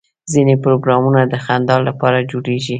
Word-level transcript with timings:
ځینې 0.31 0.55
پروګرامونه 0.63 1.21
د 1.31 1.33
خندا 1.45 1.75
لپاره 1.87 2.17
جوړېږي. 2.31 2.69